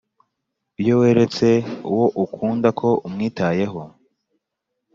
Iyo 0.81 0.93
weretse 1.01 1.47
uwo 1.91 2.05
ukunda 2.23 2.67
ko 2.79 2.89
umwitayeho 3.07 3.81